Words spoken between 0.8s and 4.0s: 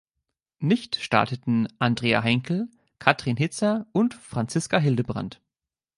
starteten Andrea Henkel, Kathrin Hitzer